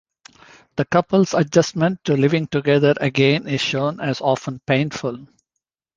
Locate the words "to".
2.05-2.17